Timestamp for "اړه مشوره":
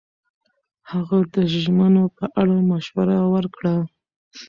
2.41-3.17